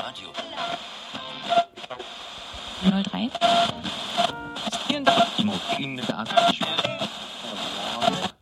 [0.00, 0.32] Radio.
[2.82, 3.30] 03.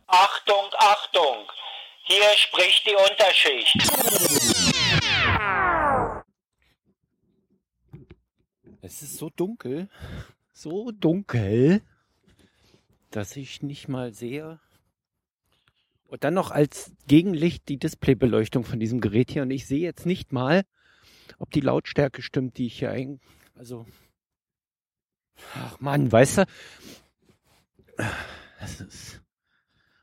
[0.07, 1.51] Achtung, Achtung!
[2.03, 3.77] Hier spricht die Unterschicht.
[8.81, 9.89] Es ist so dunkel,
[10.53, 11.81] so dunkel,
[13.11, 14.61] dass ich nicht mal sehe.
[16.07, 19.41] Und dann noch als Gegenlicht die Displaybeleuchtung von diesem Gerät hier.
[19.41, 20.63] Und ich sehe jetzt nicht mal,
[21.39, 23.19] ob die Lautstärke stimmt, die ich hier ein,
[23.55, 23.85] also,
[25.55, 26.45] ach Mann, weißt du,
[28.59, 29.21] das ist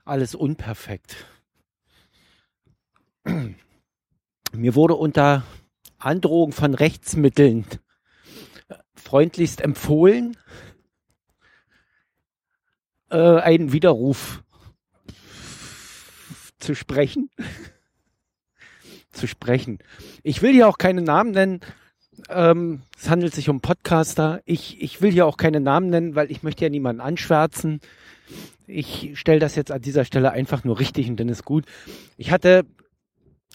[0.05, 1.27] alles unperfekt.
[4.52, 5.45] Mir wurde unter
[5.98, 7.66] Androhung von Rechtsmitteln
[8.95, 10.37] freundlichst empfohlen,
[13.10, 14.43] äh, einen Widerruf
[16.59, 17.30] zu sprechen.
[19.16, 19.79] Zu sprechen.
[20.23, 21.61] Ich will hier auch keine Namen nennen.
[22.29, 24.41] Ähm, es handelt sich um Podcaster.
[24.45, 27.80] Ich, ich will hier auch keine Namen nennen, weil ich möchte ja niemanden anschwärzen.
[28.66, 31.65] Ich stelle das jetzt an dieser Stelle einfach nur richtig und dann ist gut.
[32.16, 32.65] Ich hatte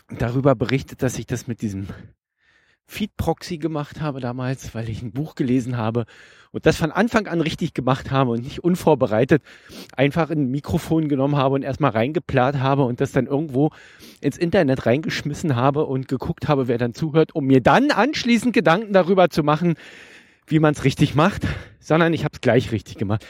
[0.10, 1.88] darüber berichtet, dass ich das mit diesem
[2.92, 6.06] Feed-Proxy gemacht habe damals, weil ich ein Buch gelesen habe
[6.52, 9.42] und das von Anfang an richtig gemacht habe und nicht unvorbereitet
[9.96, 13.72] einfach ein Mikrofon genommen habe und erstmal reingeplant habe und das dann irgendwo
[14.20, 18.92] ins Internet reingeschmissen habe und geguckt habe, wer dann zuhört, um mir dann anschließend Gedanken
[18.92, 19.76] darüber zu machen,
[20.48, 21.48] wie man es richtig macht,
[21.80, 23.26] sondern ich habe es gleich richtig gemacht.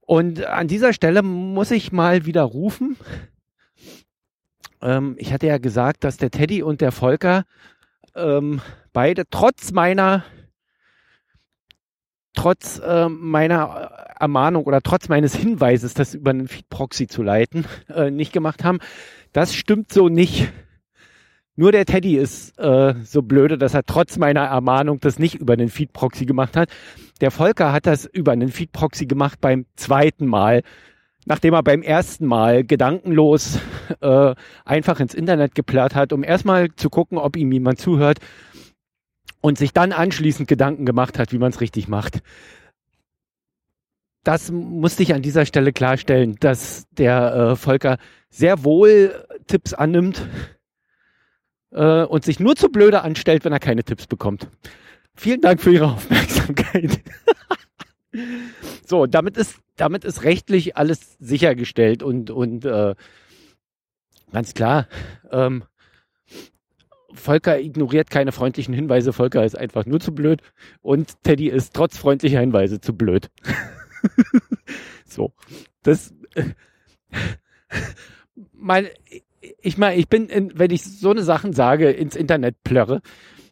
[0.00, 2.96] Und an dieser Stelle muss ich mal wieder rufen.
[4.82, 7.44] Ähm, ich hatte ja gesagt, dass der Teddy und der Volker
[8.16, 8.60] ähm,
[8.92, 10.24] beide trotz meiner
[12.34, 18.10] trotz äh, meiner Ermahnung oder trotz meines Hinweises, das über einen Feed-Proxy zu leiten, äh,
[18.10, 18.78] nicht gemacht haben.
[19.32, 20.52] Das stimmt so nicht.
[21.58, 25.54] Nur der Teddy ist äh, so blöde, dass er trotz meiner Ermahnung das nicht über
[25.54, 26.68] einen Feed-Proxy gemacht hat.
[27.22, 30.62] Der Volker hat das über einen Feed-Proxy gemacht beim zweiten Mal,
[31.24, 33.58] nachdem er beim ersten Mal gedankenlos
[34.00, 38.18] äh, einfach ins Internet geplärrt hat, um erstmal zu gucken, ob ihm jemand zuhört
[39.40, 42.20] und sich dann anschließend Gedanken gemacht hat, wie man es richtig macht.
[44.24, 47.98] Das musste ich an dieser Stelle klarstellen, dass der äh, Volker
[48.28, 50.26] sehr wohl Tipps annimmt
[51.70, 54.48] äh, und sich nur zu blöde anstellt, wenn er keine Tipps bekommt.
[55.14, 57.00] Vielen Dank für Ihre Aufmerksamkeit.
[58.86, 62.94] so, damit ist, damit ist rechtlich alles sichergestellt und, und äh,
[64.32, 64.88] ganz klar,
[65.30, 65.64] ähm,
[67.12, 69.12] Volker ignoriert keine freundlichen Hinweise.
[69.12, 70.42] Volker ist einfach nur zu blöd
[70.82, 73.30] und Teddy ist trotz freundlicher Hinweise zu blöd.
[75.06, 75.32] so,
[75.82, 76.14] das.
[78.52, 78.88] Mein,
[79.60, 83.00] ich meine, ich bin, in, wenn ich so eine Sachen sage, ins Internet plörre,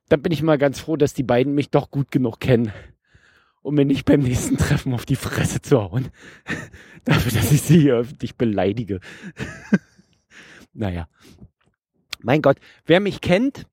[0.09, 2.73] dann bin ich mal ganz froh, dass die beiden mich doch gut genug kennen,
[3.63, 6.09] um mir nicht beim nächsten Treffen auf die Fresse zu hauen.
[7.05, 9.01] Dafür, dass ich sie hier öffentlich beleidige.
[10.75, 11.09] Naja.
[12.21, 13.67] Mein Gott, wer mich kennt,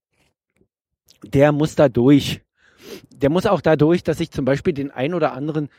[1.24, 2.42] der muss da durch.
[3.12, 5.70] Der muss auch da durch, dass ich zum Beispiel den ein oder anderen,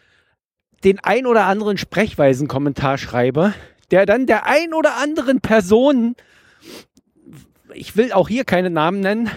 [0.84, 3.54] den ein oder anderen Sprechweisen-Kommentar schreibe,
[3.90, 6.14] der dann der ein oder anderen Person,
[7.74, 9.30] ich will auch hier keine Namen nennen,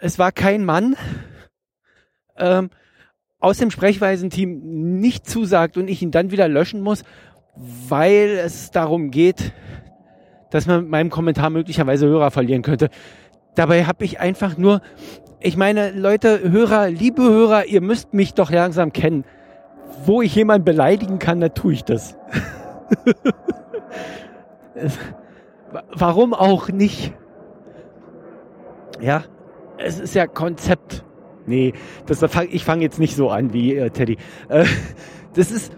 [0.00, 0.96] es war kein Mann,
[2.36, 2.70] ähm,
[3.38, 7.04] aus dem Sprechweisenteam nicht zusagt und ich ihn dann wieder löschen muss,
[7.56, 9.52] weil es darum geht,
[10.50, 12.90] dass man mit meinem Kommentar möglicherweise Hörer verlieren könnte.
[13.54, 14.80] Dabei habe ich einfach nur,
[15.40, 19.24] ich meine, Leute, Hörer, liebe Hörer, ihr müsst mich doch langsam kennen.
[20.04, 22.16] Wo ich jemanden beleidigen kann, da tue ich das.
[25.92, 27.12] Warum auch nicht?
[29.00, 29.24] Ja,
[29.78, 31.04] es ist ja Konzept.
[31.46, 31.72] Nee,
[32.06, 34.18] das, ich fange jetzt nicht so an wie äh, Teddy.
[34.48, 34.64] Äh,
[35.34, 35.72] das ist,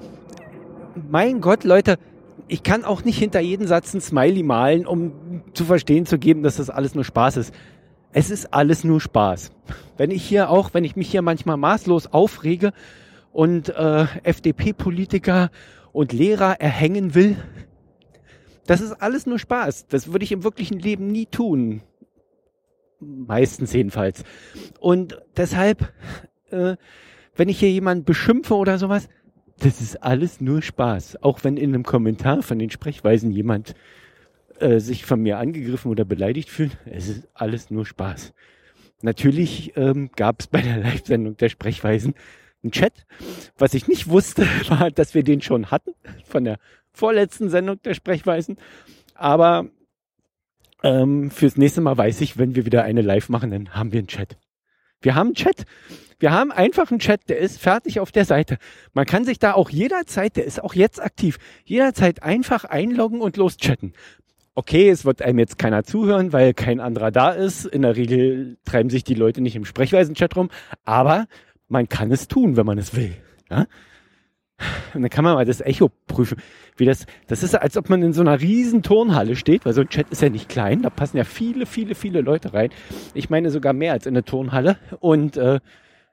[1.10, 1.96] mein Gott, Leute,
[2.48, 6.42] ich kann auch nicht hinter jeden Satz ein Smiley malen, um zu verstehen zu geben,
[6.42, 7.54] dass das alles nur Spaß ist.
[8.12, 9.52] Es ist alles nur Spaß.
[9.96, 12.72] Wenn ich hier auch, wenn ich mich hier manchmal maßlos aufrege
[13.32, 15.50] und äh, FDP-Politiker
[15.92, 17.36] und Lehrer erhängen will,
[18.66, 19.86] das ist alles nur Spaß.
[19.88, 21.82] Das würde ich im wirklichen Leben nie tun.
[23.00, 24.22] Meistens jedenfalls.
[24.78, 25.92] Und deshalb,
[26.50, 26.76] äh,
[27.34, 29.08] wenn ich hier jemanden beschimpfe oder sowas,
[29.58, 31.22] das ist alles nur Spaß.
[31.22, 33.74] Auch wenn in einem Kommentar von den Sprechweisen jemand
[34.58, 38.32] äh, sich von mir angegriffen oder beleidigt fühlt, es ist alles nur Spaß.
[39.02, 42.14] Natürlich ähm, gab es bei der Live-Sendung der Sprechweisen
[42.62, 43.06] einen Chat.
[43.58, 45.94] Was ich nicht wusste, war, dass wir den schon hatten
[46.24, 46.58] von der
[46.92, 48.56] vorletzten Sendung der Sprechweisen.
[49.14, 49.66] Aber
[50.82, 53.98] ähm, fürs nächste Mal weiß ich, wenn wir wieder eine Live machen, dann haben wir
[53.98, 54.36] einen Chat.
[55.02, 55.64] Wir haben einen Chat.
[56.18, 58.58] Wir haben einfach einen Chat, der ist fertig auf der Seite.
[58.92, 63.36] Man kann sich da auch jederzeit, der ist auch jetzt aktiv, jederzeit einfach einloggen und
[63.36, 63.92] loschatten.
[64.54, 67.64] Okay, es wird einem jetzt keiner zuhören, weil kein anderer da ist.
[67.64, 70.50] In der Regel treiben sich die Leute nicht im Sprechweisen-Chat rum,
[70.84, 71.26] aber
[71.68, 73.16] man kann es tun, wenn man es will.
[73.50, 73.66] Ja?
[74.94, 76.38] Und dann kann man mal das Echo prüfen.
[76.76, 79.82] Wie das, das ist, als ob man in so einer riesen Turnhalle steht, weil so
[79.82, 82.70] ein Chat ist ja nicht klein, da passen ja viele, viele, viele Leute rein.
[83.14, 84.76] Ich meine sogar mehr als in eine Turnhalle.
[85.00, 85.60] Und äh,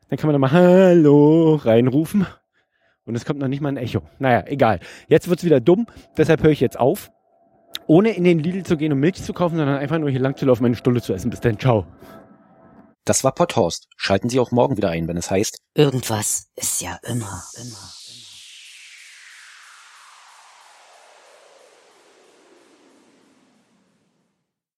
[0.09, 2.25] dann kann man da mal Hallo reinrufen.
[3.05, 4.01] Und es kommt noch nicht mal ein Echo.
[4.19, 4.79] Naja, egal.
[5.07, 5.87] Jetzt wird's wieder dumm,
[6.17, 7.09] deshalb höre ich jetzt auf.
[7.87, 10.37] Ohne in den Lidl zu gehen und Milch zu kaufen, sondern einfach nur hier lang
[10.37, 11.31] zu laufen, meine Stulle zu essen.
[11.31, 11.87] Bis dann, ciao.
[13.05, 13.87] Das war Potthorst.
[13.97, 17.98] Schalten Sie auch morgen wieder ein, wenn es heißt Irgendwas ist ja immer, immer.